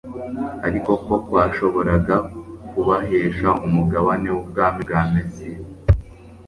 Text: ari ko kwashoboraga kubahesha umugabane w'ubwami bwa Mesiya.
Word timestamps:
ari 0.65 0.79
ko 0.85 0.93
kwashoboraga 1.27 2.15
kubahesha 2.69 3.49
umugabane 3.67 4.27
w'ubwami 4.35 4.79
bwa 4.85 5.01
Mesiya. 5.13 5.59